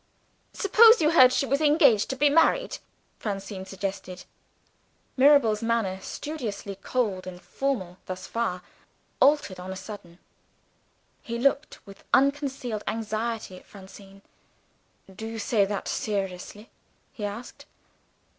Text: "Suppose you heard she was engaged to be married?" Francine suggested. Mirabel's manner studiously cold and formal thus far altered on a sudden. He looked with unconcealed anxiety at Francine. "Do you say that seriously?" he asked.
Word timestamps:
"Suppose 0.53 0.99
you 0.99 1.11
heard 1.11 1.31
she 1.31 1.45
was 1.45 1.61
engaged 1.61 2.09
to 2.09 2.15
be 2.15 2.27
married?" 2.27 2.79
Francine 3.19 3.67
suggested. 3.67 4.25
Mirabel's 5.15 5.61
manner 5.61 5.99
studiously 6.01 6.73
cold 6.73 7.27
and 7.27 7.39
formal 7.39 7.99
thus 8.07 8.25
far 8.25 8.63
altered 9.19 9.59
on 9.59 9.71
a 9.71 9.75
sudden. 9.75 10.17
He 11.21 11.37
looked 11.37 11.85
with 11.85 12.03
unconcealed 12.15 12.83
anxiety 12.87 13.57
at 13.57 13.65
Francine. 13.67 14.23
"Do 15.13 15.27
you 15.27 15.37
say 15.37 15.65
that 15.65 15.87
seriously?" 15.87 16.71
he 17.13 17.23
asked. 17.23 17.67